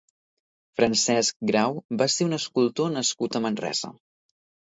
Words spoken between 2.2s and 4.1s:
un escultor nascut a Manresa.